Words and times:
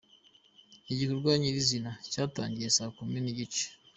Igikorwa 0.91 1.31
nyirizina 1.41 1.91
cyatangiye 2.11 2.69
saa 2.77 2.93
kumi 2.97 3.17
nigice. 3.23 3.65